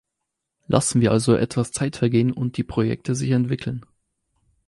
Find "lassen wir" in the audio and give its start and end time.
0.65-1.11